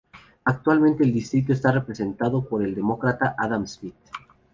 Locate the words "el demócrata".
2.63-3.35